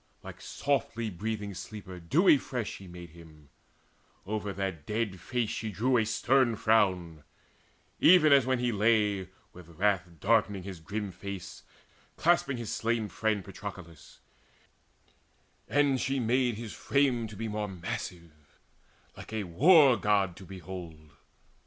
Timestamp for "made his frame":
16.19-17.27